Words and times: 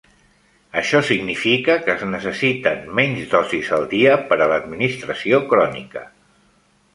Això 0.79 1.01
significa 1.09 1.75
que 1.83 1.91
es 1.95 2.05
necessiten 2.13 2.81
menys 3.01 3.27
dosis 3.35 3.69
al 3.79 3.85
dia 3.93 4.17
per 4.33 4.39
a 4.39 4.49
l'administració 4.53 5.43
crònica. 5.53 6.05